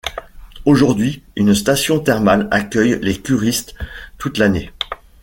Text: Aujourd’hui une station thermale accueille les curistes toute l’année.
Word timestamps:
Aujourd’hui 0.65 1.21
une 1.35 1.53
station 1.53 1.99
thermale 1.99 2.47
accueille 2.49 2.97
les 3.03 3.21
curistes 3.21 3.75
toute 4.17 4.39
l’année. 4.39 4.71